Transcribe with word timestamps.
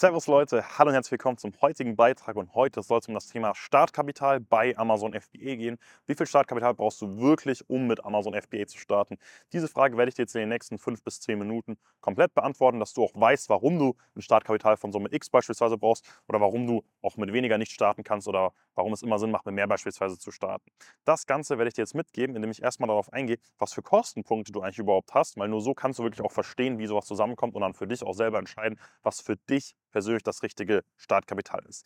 Servus 0.00 0.28
Leute, 0.28 0.64
hallo 0.78 0.88
und 0.88 0.94
herzlich 0.94 1.10
willkommen 1.10 1.36
zum 1.36 1.52
heutigen 1.60 1.94
Beitrag 1.94 2.36
und 2.36 2.54
heute 2.54 2.82
soll 2.82 3.00
es 3.00 3.08
um 3.08 3.12
das 3.12 3.26
Thema 3.26 3.54
Startkapital 3.54 4.40
bei 4.40 4.74
Amazon 4.78 5.12
FBA 5.12 5.56
gehen. 5.56 5.76
Wie 6.06 6.14
viel 6.14 6.24
Startkapital 6.24 6.72
brauchst 6.72 7.02
du 7.02 7.18
wirklich, 7.18 7.68
um 7.68 7.86
mit 7.86 8.02
Amazon 8.02 8.32
FBA 8.32 8.66
zu 8.66 8.78
starten? 8.78 9.18
Diese 9.52 9.68
Frage 9.68 9.98
werde 9.98 10.08
ich 10.08 10.14
dir 10.14 10.22
jetzt 10.22 10.34
in 10.34 10.40
den 10.40 10.48
nächsten 10.48 10.78
fünf 10.78 11.04
bis 11.04 11.20
zehn 11.20 11.38
Minuten 11.38 11.76
komplett 12.00 12.32
beantworten, 12.32 12.80
dass 12.80 12.94
du 12.94 13.04
auch 13.04 13.12
weißt, 13.12 13.50
warum 13.50 13.78
du 13.78 13.94
ein 14.16 14.22
Startkapital 14.22 14.78
von 14.78 14.90
Summe 14.90 15.10
X 15.12 15.28
beispielsweise 15.28 15.76
brauchst 15.76 16.06
oder 16.28 16.40
warum 16.40 16.66
du 16.66 16.82
auch 17.02 17.18
mit 17.18 17.34
weniger 17.34 17.58
nicht 17.58 17.72
starten 17.72 18.02
kannst 18.02 18.26
oder 18.26 18.54
warum 18.74 18.94
es 18.94 19.02
immer 19.02 19.18
Sinn 19.18 19.30
macht, 19.30 19.44
mit 19.44 19.54
mehr 19.54 19.68
beispielsweise 19.68 20.18
zu 20.18 20.30
starten. 20.30 20.70
Das 21.04 21.26
Ganze 21.26 21.58
werde 21.58 21.68
ich 21.68 21.74
dir 21.74 21.82
jetzt 21.82 21.94
mitgeben, 21.94 22.36
indem 22.36 22.50
ich 22.50 22.62
erstmal 22.62 22.88
darauf 22.88 23.12
eingehe, 23.12 23.36
was 23.58 23.74
für 23.74 23.82
Kostenpunkte 23.82 24.50
du 24.50 24.62
eigentlich 24.62 24.78
überhaupt 24.78 25.12
hast, 25.12 25.36
weil 25.36 25.48
nur 25.48 25.60
so 25.60 25.74
kannst 25.74 25.98
du 25.98 26.04
wirklich 26.04 26.24
auch 26.24 26.32
verstehen, 26.32 26.78
wie 26.78 26.86
sowas 26.86 27.04
zusammenkommt 27.04 27.54
und 27.54 27.60
dann 27.60 27.74
für 27.74 27.86
dich 27.86 28.02
auch 28.02 28.14
selber 28.14 28.38
entscheiden, 28.38 28.80
was 29.02 29.20
für 29.20 29.36
dich 29.36 29.74
persönlich 29.90 30.22
das 30.22 30.42
richtige 30.42 30.82
Startkapital 30.96 31.64
ist. 31.68 31.84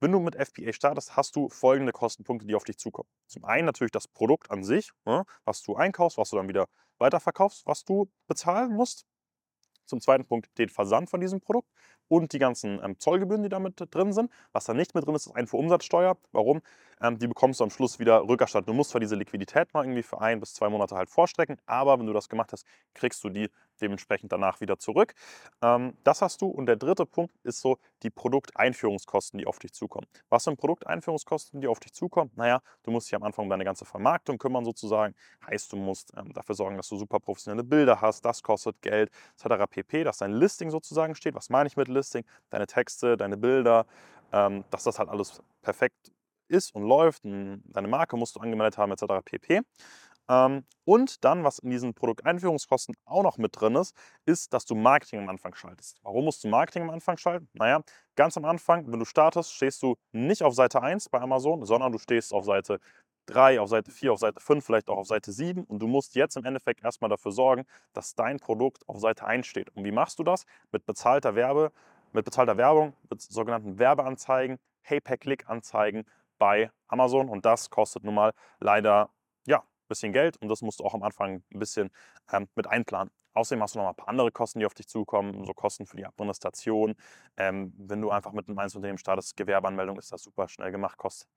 Wenn 0.00 0.12
du 0.12 0.20
mit 0.20 0.36
FBA 0.36 0.72
startest, 0.72 1.16
hast 1.16 1.34
du 1.34 1.48
folgende 1.48 1.92
Kostenpunkte, 1.92 2.46
die 2.46 2.54
auf 2.54 2.64
dich 2.64 2.78
zukommen. 2.78 3.08
Zum 3.26 3.44
einen 3.44 3.66
natürlich 3.66 3.90
das 3.90 4.06
Produkt 4.06 4.50
an 4.50 4.62
sich, 4.62 4.92
ne, 5.04 5.24
was 5.44 5.62
du 5.62 5.74
einkaufst, 5.74 6.18
was 6.18 6.30
du 6.30 6.36
dann 6.36 6.48
wieder 6.48 6.66
weiterverkaufst, 6.98 7.66
was 7.66 7.84
du 7.84 8.08
bezahlen 8.28 8.72
musst. 8.72 9.06
Zum 9.86 10.00
zweiten 10.00 10.24
Punkt 10.24 10.56
den 10.58 10.68
Versand 10.68 11.10
von 11.10 11.20
diesem 11.20 11.40
Produkt 11.40 11.68
und 12.06 12.32
die 12.32 12.38
ganzen 12.38 12.82
ähm, 12.84 12.98
Zollgebühren, 13.00 13.42
die 13.42 13.48
damit 13.48 13.74
drin 13.90 14.12
sind. 14.12 14.30
Was 14.52 14.66
da 14.66 14.74
nicht 14.74 14.94
mit 14.94 15.06
drin 15.06 15.14
ist, 15.14 15.26
ist 15.26 15.32
Einfuhrumsatzsteuer. 15.34 16.16
Warum? 16.32 16.60
Ähm, 17.00 17.18
die 17.18 17.26
bekommst 17.28 17.60
du 17.60 17.64
am 17.64 17.70
Schluss 17.70 17.98
wieder 17.98 18.22
rückerstattet. 18.22 18.68
Du 18.68 18.72
musst 18.72 18.90
zwar 18.90 19.00
diese 19.00 19.16
Liquidität 19.16 19.72
mal 19.74 19.84
irgendwie 19.84 20.02
für 20.02 20.20
ein 20.20 20.40
bis 20.40 20.54
zwei 20.54 20.68
Monate 20.68 20.96
halt 20.96 21.10
vorstrecken, 21.10 21.58
aber 21.66 21.98
wenn 21.98 22.06
du 22.06 22.12
das 22.12 22.28
gemacht 22.28 22.52
hast, 22.52 22.66
kriegst 22.94 23.22
du 23.24 23.28
die 23.28 23.50
dementsprechend 23.80 24.32
danach 24.32 24.60
wieder 24.60 24.78
zurück. 24.78 25.14
Ähm, 25.62 25.96
das 26.04 26.22
hast 26.22 26.40
du. 26.42 26.46
Und 26.46 26.66
der 26.66 26.76
dritte 26.76 27.06
Punkt 27.06 27.34
ist 27.44 27.60
so 27.60 27.78
die 28.02 28.10
Produkteinführungskosten, 28.10 29.38
die 29.38 29.46
auf 29.46 29.58
dich 29.58 29.72
zukommen. 29.72 30.06
Was 30.28 30.44
sind 30.44 30.58
Produkteinführungskosten, 30.58 31.60
die 31.60 31.68
auf 31.68 31.80
dich 31.80 31.92
zukommen? 31.92 32.30
Naja, 32.34 32.60
du 32.82 32.90
musst 32.90 33.08
dich 33.08 33.14
am 33.14 33.22
Anfang 33.22 33.44
um 33.44 33.50
deine 33.50 33.64
ganze 33.64 33.84
Vermarktung 33.84 34.38
kümmern 34.38 34.64
sozusagen. 34.64 35.14
Heißt, 35.46 35.72
du 35.72 35.76
musst 35.76 36.12
ähm, 36.16 36.32
dafür 36.32 36.54
sorgen, 36.54 36.76
dass 36.76 36.88
du 36.88 36.96
super 36.96 37.20
professionelle 37.20 37.64
Bilder 37.64 38.00
hast. 38.00 38.24
Das 38.24 38.42
kostet 38.42 38.80
Geld, 38.82 39.10
etc. 39.36 39.66
pp. 39.70 40.04
Dass 40.04 40.18
dein 40.18 40.32
Listing 40.32 40.70
sozusagen 40.70 41.14
steht. 41.14 41.34
Was 41.34 41.50
meine 41.50 41.68
ich 41.68 41.76
mit 41.76 41.88
Listing? 41.88 42.24
Deine 42.50 42.66
Texte, 42.66 43.16
deine 43.16 43.36
Bilder, 43.36 43.86
dass 44.30 44.84
das 44.84 44.98
halt 44.98 45.08
alles 45.08 45.42
perfekt 45.62 46.12
ist 46.48 46.74
und 46.74 46.82
läuft. 46.84 47.24
Deine 47.24 47.88
Marke 47.88 48.16
musst 48.16 48.36
du 48.36 48.40
angemeldet 48.40 48.78
haben, 48.78 48.92
etc. 48.92 49.04
pp. 49.24 49.62
Ähm, 50.28 50.64
und 50.84 51.24
dann, 51.24 51.42
was 51.44 51.58
in 51.58 51.70
diesen 51.70 51.94
Produkteinführungskosten 51.94 52.94
auch 53.06 53.22
noch 53.22 53.38
mit 53.38 53.58
drin 53.58 53.76
ist, 53.76 53.96
ist, 54.26 54.52
dass 54.52 54.66
du 54.66 54.74
Marketing 54.74 55.20
am 55.20 55.28
Anfang 55.28 55.54
schaltest. 55.54 55.98
Warum 56.02 56.26
musst 56.26 56.44
du 56.44 56.48
Marketing 56.48 56.82
am 56.82 56.90
Anfang 56.90 57.16
schalten? 57.16 57.48
Naja, 57.54 57.80
ganz 58.14 58.36
am 58.36 58.44
Anfang, 58.44 58.90
wenn 58.92 58.98
du 58.98 59.06
startest, 59.06 59.52
stehst 59.54 59.82
du 59.82 59.96
nicht 60.12 60.42
auf 60.42 60.54
Seite 60.54 60.82
1 60.82 61.08
bei 61.08 61.20
Amazon, 61.20 61.64
sondern 61.64 61.92
du 61.92 61.98
stehst 61.98 62.32
auf 62.34 62.44
Seite 62.44 62.78
3, 63.26 63.60
auf 63.60 63.68
Seite 63.68 63.90
4, 63.90 64.12
auf 64.12 64.20
Seite 64.20 64.40
5, 64.40 64.64
vielleicht 64.64 64.88
auch 64.88 64.98
auf 64.98 65.06
Seite 65.06 65.32
7 65.32 65.64
und 65.64 65.80
du 65.80 65.86
musst 65.86 66.14
jetzt 66.14 66.36
im 66.36 66.44
Endeffekt 66.44 66.82
erstmal 66.82 67.10
dafür 67.10 67.32
sorgen, 67.32 67.64
dass 67.92 68.14
dein 68.14 68.38
Produkt 68.38 68.88
auf 68.88 68.98
Seite 69.00 69.26
1 69.26 69.46
steht. 69.46 69.70
Und 69.76 69.84
wie 69.84 69.92
machst 69.92 70.18
du 70.18 70.24
das? 70.24 70.44
Mit 70.72 70.86
bezahlter 70.86 71.34
Werbe, 71.34 71.72
mit 72.12 72.24
bezahlter 72.24 72.56
Werbung, 72.56 72.94
mit 73.10 73.20
sogenannten 73.20 73.78
Werbeanzeigen, 73.78 74.58
Pay-per-Click-Anzeigen 74.82 76.06
bei 76.38 76.70
Amazon 76.88 77.28
und 77.28 77.44
das 77.44 77.70
kostet 77.70 78.04
nun 78.04 78.14
mal 78.14 78.32
leider 78.60 79.10
ja, 79.46 79.62
bisschen 79.88 80.12
Geld 80.12 80.36
und 80.38 80.48
das 80.48 80.62
musst 80.62 80.80
du 80.80 80.84
auch 80.84 80.94
am 80.94 81.02
Anfang 81.02 81.42
ein 81.52 81.58
bisschen 81.58 81.90
ähm, 82.32 82.48
mit 82.54 82.66
einplanen. 82.66 83.10
Außerdem 83.34 83.62
hast 83.62 83.74
du 83.74 83.78
noch 83.78 83.84
mal 83.84 83.90
ein 83.90 83.96
paar 83.96 84.08
andere 84.08 84.32
Kosten, 84.32 84.58
die 84.58 84.66
auf 84.66 84.74
dich 84.74 84.88
zukommen, 84.88 85.44
so 85.44 85.52
Kosten 85.54 85.86
für 85.86 85.96
die 85.96 86.06
Administration. 86.06 86.96
Ähm, 87.36 87.72
wenn 87.78 88.00
du 88.00 88.10
einfach 88.10 88.32
mit 88.32 88.48
einem 88.48 88.58
Einzelunternehmen 88.58 88.98
startest, 88.98 89.36
Gewerbeanmeldung 89.36 89.98
ist 89.98 90.12
das 90.12 90.22
super 90.22 90.48
schnell 90.48 90.72
gemacht, 90.72 90.96
kostet 90.98 91.28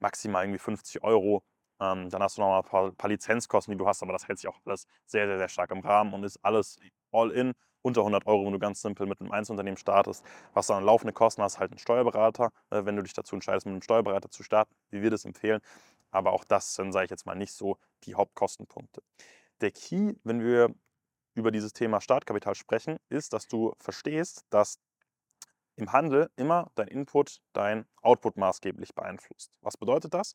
maximal 0.00 0.44
irgendwie 0.44 0.58
50 0.58 1.02
Euro. 1.04 1.42
Ähm, 1.80 2.10
dann 2.10 2.22
hast 2.22 2.38
du 2.38 2.42
noch 2.42 2.48
mal 2.48 2.58
ein 2.58 2.64
paar, 2.64 2.90
paar, 2.92 3.10
Lizenzkosten, 3.10 3.72
die 3.72 3.78
du 3.78 3.86
hast, 3.86 4.02
aber 4.02 4.12
das 4.12 4.26
hält 4.26 4.38
sich 4.38 4.48
auch 4.48 4.58
alles 4.64 4.86
sehr, 5.06 5.26
sehr, 5.26 5.38
sehr 5.38 5.48
stark 5.48 5.70
im 5.70 5.80
Rahmen 5.80 6.12
und 6.12 6.24
ist 6.24 6.38
alles 6.42 6.78
all 7.12 7.30
in 7.30 7.54
unter 7.88 8.02
100 8.02 8.26
Euro, 8.26 8.46
wenn 8.46 8.52
du 8.52 8.58
ganz 8.58 8.80
simpel 8.82 9.06
mit 9.06 9.20
einem 9.20 9.32
Einzelunternehmen 9.32 9.76
startest. 9.76 10.24
Was 10.54 10.68
dann 10.68 10.84
laufende 10.84 11.12
Kosten 11.12 11.42
hast, 11.42 11.58
halt 11.58 11.72
einen 11.72 11.78
Steuerberater, 11.78 12.50
äh, 12.70 12.84
wenn 12.84 12.96
du 12.96 13.02
dich 13.02 13.12
dazu 13.14 13.34
entscheidest, 13.34 13.66
mit 13.66 13.72
einem 13.72 13.82
Steuerberater 13.82 14.30
zu 14.30 14.42
starten, 14.42 14.74
wie 14.90 15.02
wir 15.02 15.10
das 15.10 15.24
empfehlen. 15.24 15.60
Aber 16.10 16.32
auch 16.32 16.44
das 16.44 16.74
sind, 16.74 16.92
sage 16.92 17.06
ich 17.06 17.10
jetzt 17.10 17.26
mal, 17.26 17.34
nicht 17.34 17.52
so 17.52 17.78
die 18.04 18.14
Hauptkostenpunkte. 18.14 19.02
Der 19.60 19.72
Key, 19.72 20.14
wenn 20.24 20.40
wir 20.40 20.74
über 21.34 21.50
dieses 21.50 21.72
Thema 21.72 22.00
Startkapital 22.00 22.54
sprechen, 22.54 22.98
ist, 23.08 23.32
dass 23.32 23.46
du 23.48 23.74
verstehst, 23.78 24.44
dass 24.50 24.78
im 25.76 25.92
Handel 25.92 26.30
immer 26.36 26.70
dein 26.74 26.88
Input 26.88 27.38
dein 27.52 27.86
Output 28.02 28.36
maßgeblich 28.36 28.94
beeinflusst. 28.94 29.52
Was 29.60 29.76
bedeutet 29.76 30.12
das? 30.14 30.34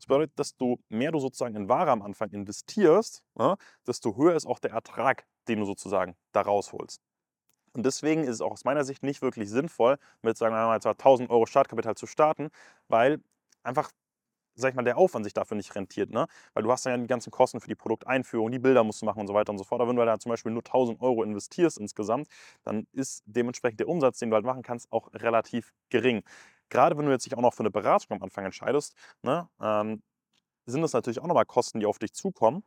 Das 0.00 0.06
bedeutet, 0.06 0.32
du 0.58 0.78
mehr 0.88 1.12
du 1.12 1.20
sozusagen 1.20 1.54
in 1.56 1.68
Ware 1.68 1.90
am 1.90 2.02
Anfang 2.02 2.30
investierst, 2.30 3.22
ne, 3.34 3.56
desto 3.86 4.16
höher 4.16 4.34
ist 4.34 4.46
auch 4.46 4.58
der 4.58 4.72
Ertrag, 4.72 5.26
den 5.48 5.60
du 5.60 5.66
sozusagen 5.66 6.16
da 6.32 6.40
rausholst. 6.42 7.02
Und 7.72 7.86
deswegen 7.86 8.24
ist 8.24 8.30
es 8.36 8.40
auch 8.40 8.52
aus 8.52 8.64
meiner 8.64 8.84
Sicht 8.84 9.02
nicht 9.02 9.22
wirklich 9.22 9.48
sinnvoll, 9.50 9.98
mit 10.22 10.36
sagen 10.36 10.54
wir 10.54 10.66
mal 10.66 10.80
1000 10.80 11.30
Euro 11.30 11.46
Startkapital 11.46 11.94
zu 11.96 12.06
starten, 12.06 12.48
weil 12.88 13.20
einfach 13.62 13.90
sag 14.56 14.70
ich 14.70 14.76
mal, 14.76 14.82
der 14.84 14.98
Aufwand 14.98 15.24
sich 15.24 15.34
dafür 15.34 15.56
nicht 15.56 15.74
rentiert, 15.74 16.10
ne? 16.10 16.26
Weil 16.54 16.62
du 16.64 16.72
hast 16.72 16.84
dann 16.86 16.92
ja 16.92 16.98
die 16.98 17.06
ganzen 17.06 17.30
Kosten 17.30 17.60
für 17.60 17.68
die 17.68 17.74
Produkteinführung, 17.76 18.50
die 18.50 18.58
Bilder 18.58 18.84
musst 18.84 19.02
du 19.02 19.06
machen 19.06 19.20
und 19.20 19.26
so 19.28 19.34
weiter 19.34 19.52
und 19.52 19.58
so 19.58 19.64
fort. 19.64 19.80
Aber 19.80 19.88
wenn 19.90 19.96
du 19.96 20.04
da 20.04 20.18
zum 20.18 20.30
Beispiel 20.30 20.52
nur 20.52 20.64
1000 20.64 21.00
Euro 21.00 21.22
investierst 21.22 21.78
insgesamt, 21.78 22.28
dann 22.64 22.86
ist 22.92 23.22
dementsprechend 23.26 23.80
der 23.80 23.88
Umsatz, 23.88 24.18
den 24.18 24.30
du 24.30 24.34
halt 24.36 24.44
machen 24.44 24.62
kannst, 24.62 24.92
auch 24.92 25.08
relativ 25.14 25.72
gering. 25.90 26.22
Gerade 26.70 26.96
wenn 26.96 27.06
du 27.06 27.12
jetzt 27.12 27.26
dich 27.26 27.36
auch 27.36 27.42
noch 27.42 27.54
für 27.54 27.60
eine 27.60 27.70
Beratung 27.70 28.16
am 28.16 28.22
Anfang 28.22 28.44
entscheidest, 28.46 28.94
ne, 29.22 29.48
ähm, 29.60 30.02
sind 30.66 30.82
das 30.82 30.92
natürlich 30.92 31.20
auch 31.20 31.26
nochmal 31.26 31.46
Kosten, 31.46 31.80
die 31.80 31.86
auf 31.86 31.98
dich 31.98 32.12
zukommen. 32.14 32.64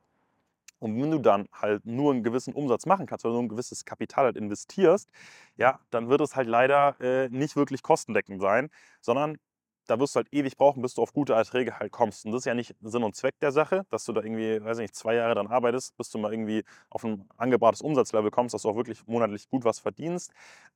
Und 0.80 1.02
wenn 1.02 1.12
du 1.12 1.20
dann 1.20 1.48
halt 1.54 1.86
nur 1.86 2.12
einen 2.12 2.24
gewissen 2.24 2.54
Umsatz 2.54 2.86
machen 2.86 3.06
kannst, 3.06 3.26
oder 3.26 3.36
nur 3.36 3.44
ein 3.44 3.50
gewisses 3.50 3.86
Kapital 3.86 4.26
halt 4.26 4.38
investierst, 4.38 5.10
ja, 5.56 5.80
dann 5.92 6.10
wird 6.10 6.22
es 6.22 6.36
halt 6.36 6.48
leider 6.48 7.00
äh, 7.00 7.30
nicht 7.30 7.56
wirklich 7.56 7.82
kostendeckend 7.84 8.42
sein, 8.42 8.70
sondern 9.02 9.38
da 9.88 10.00
wirst 10.00 10.16
du 10.16 10.18
halt 10.18 10.28
ewig 10.32 10.58
brauchen, 10.58 10.82
bis 10.82 10.94
du 10.94 11.02
auf 11.02 11.14
gute 11.14 11.34
Erträge 11.34 11.80
halt 11.80 11.92
kommst. 11.92 12.26
Und 12.26 12.32
das 12.32 12.42
ist 12.42 12.46
ja 12.46 12.54
nicht 12.54 12.76
Sinn 12.82 13.04
und 13.04 13.16
Zweck 13.16 13.40
der 13.42 13.52
Sache, 13.52 13.86
dass 13.90 14.06
du 14.06 14.14
da 14.14 14.22
irgendwie, 14.22 14.64
weiß 14.64 14.78
ich 14.78 14.84
nicht, 14.84 14.96
zwei 14.96 15.16
Jahre 15.16 15.36
dann 15.36 15.48
arbeitest, 15.48 15.98
bis 15.98 16.10
du 16.10 16.18
mal 16.18 16.32
irgendwie 16.32 16.64
auf 16.90 17.04
ein 17.04 17.28
angebrates 17.38 17.82
Umsatzlevel 17.82 18.32
kommst, 18.32 18.54
dass 18.54 18.64
du 18.64 18.70
auch 18.70 18.76
wirklich 18.76 19.06
monatlich 19.08 19.50
gut 19.50 19.66
was 19.66 19.80
verdienst, 19.80 20.32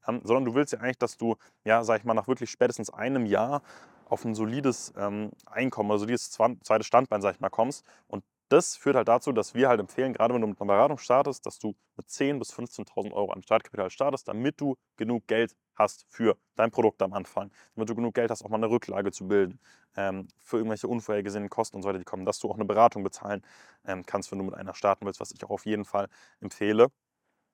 ähm, 0.07 0.21
sondern 0.23 0.45
du 0.45 0.55
willst 0.55 0.73
ja 0.73 0.79
eigentlich, 0.79 0.97
dass 0.97 1.17
du, 1.17 1.35
ja, 1.63 1.83
sag 1.83 1.99
ich 1.99 2.05
mal, 2.05 2.13
nach 2.13 2.27
wirklich 2.27 2.49
spätestens 2.49 2.89
einem 2.89 3.25
Jahr 3.25 3.61
auf 4.09 4.23
ein 4.25 4.35
solides 4.35 4.93
ähm, 4.97 5.31
Einkommen, 5.45 5.91
also 5.91 6.05
dieses 6.05 6.31
zweites 6.31 6.87
Standbein, 6.87 7.21
sag 7.21 7.35
ich 7.35 7.39
mal, 7.41 7.49
kommst. 7.49 7.85
Und 8.07 8.23
das 8.49 8.75
führt 8.75 8.95
halt 8.95 9.07
dazu, 9.07 9.31
dass 9.31 9.53
wir 9.53 9.69
halt 9.69 9.79
empfehlen, 9.79 10.13
gerade 10.13 10.33
wenn 10.33 10.41
du 10.41 10.47
mit 10.47 10.59
einer 10.61 10.67
Beratung 10.73 10.97
startest, 10.97 11.45
dass 11.45 11.59
du 11.59 11.75
mit 11.95 12.07
10.000 12.07 12.39
bis 12.39 12.53
15.000 12.53 13.11
Euro 13.13 13.31
an 13.31 13.41
Startkapital 13.43 13.89
startest, 13.89 14.27
damit 14.27 14.59
du 14.61 14.77
genug 14.95 15.27
Geld 15.27 15.55
hast 15.75 16.05
für 16.09 16.37
dein 16.55 16.71
Produkt 16.71 17.01
am 17.01 17.13
Anfang, 17.13 17.51
damit 17.75 17.89
du 17.89 17.95
genug 17.95 18.15
Geld 18.15 18.31
hast, 18.31 18.43
auch 18.43 18.49
mal 18.49 18.57
eine 18.57 18.69
Rücklage 18.69 19.11
zu 19.11 19.27
bilden, 19.27 19.59
ähm, 19.95 20.27
für 20.39 20.57
irgendwelche 20.57 20.87
unvorhergesehenen 20.87 21.49
Kosten 21.49 21.77
und 21.77 21.83
so 21.83 21.89
weiter, 21.89 21.99
die 21.99 22.05
kommen, 22.05 22.25
dass 22.25 22.39
du 22.39 22.49
auch 22.49 22.55
eine 22.55 22.65
Beratung 22.65 23.03
bezahlen 23.03 23.43
ähm, 23.85 24.05
kannst, 24.05 24.31
wenn 24.31 24.39
du 24.39 24.45
mit 24.45 24.55
einer 24.55 24.73
starten 24.73 25.05
willst, 25.05 25.19
was 25.19 25.31
ich 25.31 25.43
auch 25.43 25.51
auf 25.51 25.65
jeden 25.65 25.85
Fall 25.85 26.07
empfehle 26.39 26.89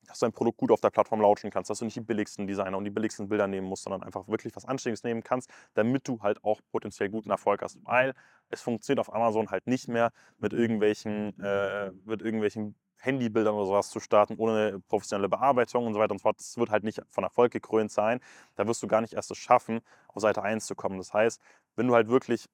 dass 0.07 0.19
du 0.19 0.25
dein 0.25 0.33
Produkt 0.33 0.57
gut 0.57 0.71
auf 0.71 0.81
der 0.81 0.89
Plattform 0.89 1.21
launchen 1.21 1.49
kannst, 1.49 1.69
dass 1.69 1.79
du 1.79 1.85
nicht 1.85 1.95
die 1.95 2.01
billigsten 2.01 2.47
Designer 2.47 2.77
und 2.77 2.85
die 2.85 2.91
billigsten 2.91 3.29
Bilder 3.29 3.47
nehmen 3.47 3.67
musst, 3.67 3.83
sondern 3.83 4.03
einfach 4.03 4.27
wirklich 4.27 4.55
was 4.55 4.65
Anständiges 4.65 5.03
nehmen 5.03 5.23
kannst, 5.23 5.49
damit 5.73 6.07
du 6.07 6.21
halt 6.21 6.43
auch 6.43 6.61
potenziell 6.71 7.09
guten 7.09 7.29
Erfolg 7.29 7.61
hast. 7.61 7.79
Weil 7.83 8.13
es 8.49 8.61
funktioniert 8.61 8.99
auf 8.99 9.13
Amazon 9.13 9.49
halt 9.49 9.67
nicht 9.67 9.87
mehr 9.87 10.11
mit 10.37 10.53
irgendwelchen, 10.53 11.39
äh, 11.39 11.91
mit 12.05 12.21
irgendwelchen 12.21 12.75
Handybildern 13.03 13.53
oder 13.55 13.65
sowas 13.65 13.89
zu 13.89 13.99
starten, 13.99 14.35
ohne 14.37 14.79
professionelle 14.87 15.27
Bearbeitung 15.27 15.85
und 15.85 15.93
so 15.93 15.99
weiter 15.99 16.13
und 16.13 16.19
so 16.19 16.23
fort. 16.23 16.39
Das 16.39 16.57
wird 16.57 16.69
halt 16.69 16.83
nicht 16.83 17.01
von 17.09 17.23
Erfolg 17.23 17.51
gekrönt 17.51 17.91
sein. 17.91 18.19
Da 18.55 18.65
wirst 18.67 18.81
du 18.81 18.87
gar 18.87 19.01
nicht 19.01 19.13
erst 19.13 19.29
es 19.31 19.37
schaffen, 19.37 19.81
auf 20.07 20.21
Seite 20.21 20.41
1 20.41 20.65
zu 20.65 20.75
kommen. 20.75 20.97
Das 20.97 21.13
heißt, 21.13 21.41
wenn 21.75 21.87
du 21.87 21.95
halt 21.95 22.07
wirklich 22.07 22.47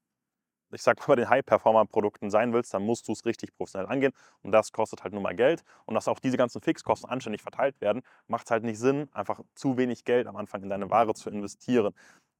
ich 0.71 0.81
sag 0.81 1.00
mal, 1.00 1.07
bei 1.07 1.16
den 1.16 1.30
High-Performer-Produkten 1.30 2.30
sein 2.30 2.54
willst, 2.54 2.74
dann 2.74 2.83
musst 2.83 3.07
du 3.07 3.13
es 3.13 3.25
richtig 3.25 3.56
professionell 3.56 3.88
angehen. 3.88 4.13
Und 4.42 4.51
das 4.51 4.71
kostet 4.71 5.04
halt 5.04 5.13
nun 5.13 5.24
mal 5.24 5.36
Geld. 5.36 5.63
Und 5.86 5.95
dass 5.95 6.07
auch 6.07 6.19
diese 6.19 6.38
ganzen 6.38 6.62
Fixkosten 6.62 7.10
anständig 7.10 7.42
verteilt 7.42 7.80
werden, 7.81 8.01
macht 8.27 8.45
es 8.45 8.51
halt 8.51 8.63
nicht 8.63 8.80
Sinn, 8.80 9.10
einfach 9.13 9.42
zu 9.56 9.77
wenig 9.77 10.06
Geld 10.06 10.27
am 10.27 10.36
Anfang 10.36 10.63
in 10.63 10.69
deine 10.69 10.89
Ware 10.89 11.13
zu 11.13 11.30
investieren. 11.30 11.94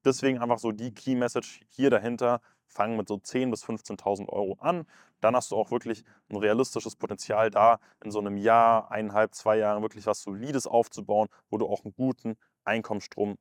Deswegen 0.06 0.40
einfach 0.40 0.60
so 0.60 0.72
die 0.72 0.94
Key-Message 0.94 1.62
hier 1.68 1.90
dahinter, 1.90 2.42
fang 2.68 2.96
mit 2.96 3.08
so 3.08 3.16
10.000 3.16 3.50
bis 3.50 3.66
15.000 3.66 4.30
Euro 4.30 4.58
an. 4.60 4.86
Dann 5.22 5.36
hast 5.36 5.52
du 5.52 5.58
auch 5.58 5.72
wirklich 5.72 6.06
ein 6.30 6.38
realistisches 6.38 6.96
Potenzial 6.96 7.50
da, 7.50 7.80
in 8.04 8.12
so 8.12 8.20
einem 8.20 8.38
Jahr, 8.38 8.92
eineinhalb, 8.92 9.36
zwei 9.36 9.58
Jahren 9.58 9.82
wirklich 9.82 10.06
was 10.06 10.22
Solides 10.22 10.68
aufzubauen, 10.68 11.28
wo 11.50 11.58
du 11.58 11.68
auch 11.68 11.84
einen 11.84 11.94
guten 11.94 12.38
Einkommensstrom 12.64 13.38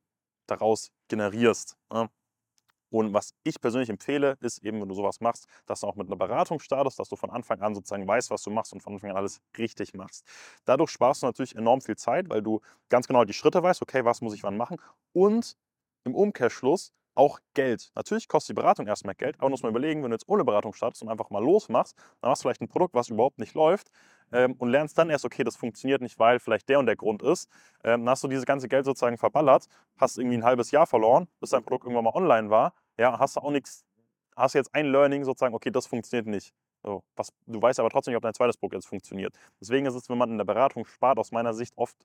daraus 0.47 0.91
generierst. 1.09 1.77
Ne? 1.93 2.09
Und 2.91 3.13
was 3.15 3.35
ich 3.45 3.61
persönlich 3.61 3.91
empfehle, 3.91 4.37
ist 4.41 4.65
eben, 4.65 4.81
wenn 4.81 4.89
du 4.89 4.95
sowas 4.95 5.21
machst, 5.21 5.47
dass 5.67 5.81
du 5.81 5.87
auch 5.87 5.97
mit 5.97 6.09
einer 6.09 6.17
Beratung 6.17 6.61
startest, 6.61 6.99
dass 6.99 7.09
du 7.09 7.17
von 7.17 7.31
Anfang 7.31 7.61
an 7.61 7.75
sozusagen 7.75 8.07
weißt, 8.07 8.31
was 8.31 8.43
du 8.43 8.51
machst 8.51 8.73
und 8.73 8.81
von 8.83 8.95
Anfang 8.95 9.11
an 9.11 9.17
alles 9.17 9.41
richtig 9.57 9.95
machst. 9.95 10.25
Dadurch 10.65 10.91
sparst 10.91 11.23
du 11.23 11.27
natürlich 11.27 11.57
enorm 11.57 11.81
viel 11.81 11.97
Zeit, 11.97 12.29
weil 12.31 12.43
du 12.43 12.61
ganz 12.89 13.07
genau 13.07 13.25
die 13.25 13.33
Schritte 13.33 13.63
weißt, 13.63 13.83
okay, 13.83 14.05
was 14.05 14.21
muss 14.21 14.35
ich 14.35 14.43
wann 14.43 14.57
machen. 14.57 14.77
Und 15.13 15.57
im 16.05 16.15
Umkehrschluss 16.15 16.93
auch 17.19 17.41
Geld. 17.55 17.91
Natürlich 17.97 18.29
kostet 18.29 18.51
die 18.51 18.61
Beratung 18.61 18.87
erstmal 18.87 19.17
Geld, 19.17 19.35
aber 19.39 19.47
du 19.47 19.51
musst 19.51 19.65
mal 19.65 19.71
überlegen, 19.71 20.05
wenn 20.05 20.11
du 20.11 20.15
jetzt 20.15 20.29
ohne 20.29 20.45
Beratung 20.45 20.73
startest 20.73 21.03
und 21.03 21.09
einfach 21.09 21.31
mal 21.31 21.43
losmachst, 21.43 21.97
dann 22.21 22.31
hast 22.31 22.41
du 22.41 22.43
vielleicht 22.45 22.61
ein 22.61 22.69
Produkt, 22.69 22.95
was 22.95 23.09
überhaupt 23.09 23.41
nicht 23.41 23.55
läuft 23.55 23.91
ähm, 24.31 24.55
und 24.59 24.69
lernst 24.71 24.97
dann 24.97 25.11
erst, 25.11 25.25
okay, 25.25 25.43
das 25.43 25.57
funktioniert 25.57 26.01
nicht, 26.01 26.19
weil 26.21 26.39
vielleicht 26.39 26.69
der 26.69 26.79
und 26.79 26.87
der 26.87 26.95
Grund 26.95 27.23
ist. 27.23 27.51
Ähm, 27.83 28.03
dann 28.03 28.11
hast 28.11 28.23
du 28.23 28.29
dieses 28.29 28.47
ganze 28.47 28.69
Geld 28.69 28.85
sozusagen 28.85 29.19
verballert, 29.19 29.67
hast 29.97 30.17
irgendwie 30.17 30.37
ein 30.37 30.45
halbes 30.45 30.71
Jahr 30.71 30.87
verloren, 30.87 31.27
bis 31.41 31.51
dein 31.51 31.65
Produkt 31.65 31.85
irgendwann 31.85 32.05
mal 32.05 32.15
online 32.15 32.51
war, 32.51 32.73
ja, 32.97 33.19
hast 33.19 33.37
du 33.37 33.41
auch 33.41 33.51
nichts, 33.51 33.85
hast 34.37 34.55
jetzt 34.55 34.73
ein 34.73 34.87
Learning 34.87 35.25
sozusagen, 35.25 35.55
okay, 35.55 35.73
das 35.73 35.89
funktioniert 35.89 36.29
nicht. 36.29 36.55
So, 36.85 37.03
was, 37.17 37.33
du 37.47 37.61
weißt 37.61 37.81
aber 37.81 37.91
trotzdem 37.91 38.13
nicht, 38.13 38.19
ob 38.19 38.23
dein 38.23 38.35
zweites 38.35 38.57
Produkt 38.57 38.75
jetzt 38.75 38.87
funktioniert. 38.87 39.35
Deswegen 39.61 39.87
ist 39.87 39.95
es, 39.95 40.09
wenn 40.09 40.19
man 40.19 40.31
in 40.31 40.39
der 40.39 40.45
Beratung 40.45 40.85
spart, 40.85 41.19
aus 41.19 41.33
meiner 41.33 41.53
Sicht 41.53 41.77
oft 41.77 41.97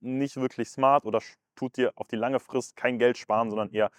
nicht 0.00 0.36
wirklich 0.36 0.68
smart 0.68 1.04
oder 1.04 1.20
tut 1.54 1.76
dir 1.76 1.92
auf 1.94 2.08
die 2.08 2.16
lange 2.16 2.40
Frist 2.40 2.76
kein 2.76 2.98
Geld 2.98 3.16
sparen, 3.16 3.50
sondern 3.50 3.70
eher 3.70 3.90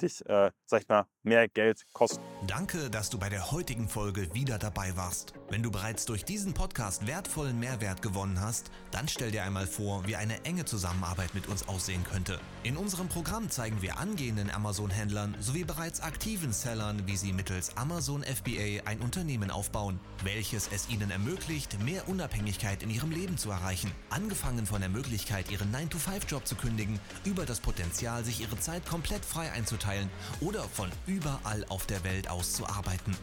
dich, 0.00 0.24
äh, 0.26 0.50
sag 0.66 0.82
ich 0.82 0.88
mal, 0.88 1.06
mehr 1.22 1.48
Geld 1.48 1.84
kosten. 1.92 2.22
Danke, 2.48 2.90
dass 2.90 3.08
du 3.08 3.18
bei 3.18 3.28
der 3.28 3.52
heutigen 3.52 3.88
Folge 3.88 4.34
wieder 4.34 4.58
dabei 4.58 4.96
warst. 4.96 5.32
Wenn 5.48 5.62
du 5.62 5.70
bereits 5.70 6.06
durch 6.06 6.24
diesen 6.24 6.54
Podcast 6.54 7.06
wertvollen 7.06 7.60
Mehrwert 7.60 8.02
gewonnen 8.02 8.40
hast, 8.40 8.72
dann 8.90 9.06
stell 9.06 9.30
dir 9.30 9.44
einmal 9.44 9.68
vor, 9.68 10.08
wie 10.08 10.16
eine 10.16 10.44
enge 10.44 10.64
Zusammenarbeit 10.64 11.34
mit 11.34 11.46
uns 11.46 11.68
aussehen 11.68 12.02
könnte. 12.02 12.40
In 12.64 12.76
unserem 12.76 13.06
Programm 13.06 13.48
zeigen 13.48 13.80
wir 13.80 13.98
angehenden 13.98 14.50
Amazon-Händlern 14.50 15.36
sowie 15.38 15.62
bereits 15.62 16.00
aktiven 16.00 16.52
Sellern, 16.52 17.06
wie 17.06 17.16
sie 17.16 17.32
mittels 17.32 17.76
Amazon 17.76 18.24
FBA 18.24 18.86
ein 18.86 18.98
Unternehmen 18.98 19.52
aufbauen, 19.52 20.00
welches 20.24 20.68
es 20.72 20.88
ihnen 20.88 21.12
ermöglicht, 21.12 21.80
mehr 21.84 22.08
Unabhängigkeit 22.08 22.82
in 22.82 22.90
ihrem 22.90 23.12
Leben 23.12 23.38
zu 23.38 23.52
erreichen. 23.52 23.92
Angefangen 24.10 24.66
von 24.66 24.80
der 24.80 24.90
Möglichkeit, 24.90 25.48
ihren 25.52 25.72
9-to-5-Job 25.72 26.44
zu 26.44 26.56
kündigen, 26.56 26.98
über 27.24 27.46
das 27.46 27.60
Potenzial, 27.60 28.24
sich 28.24 28.40
ihre 28.40 28.58
Zeit 28.58 28.84
komplett 28.84 29.24
frei 29.24 29.52
einzuteilen 29.52 30.10
oder 30.40 30.64
von 30.64 30.90
überall 31.06 31.64
auf 31.68 31.86
der 31.86 32.02
Welt 32.02 32.31
aus 32.32 32.54
zu 32.54 32.66
arbeiten. 32.66 33.16